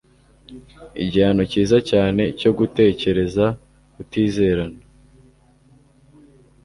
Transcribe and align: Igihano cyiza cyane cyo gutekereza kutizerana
Igihano 1.03 1.43
cyiza 1.51 1.77
cyane 1.91 2.23
cyo 2.39 2.51
gutekereza 2.57 3.45
kutizerana 3.93 4.79